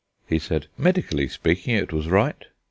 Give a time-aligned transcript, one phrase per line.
[0.25, 2.45] He said: "Medically speaking, it was right."